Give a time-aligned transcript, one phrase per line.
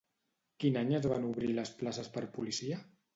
[0.63, 2.81] Quin any es van obrir les places per policia?